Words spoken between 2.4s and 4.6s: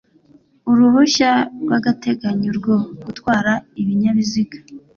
rwo gutwara ibinyabiziga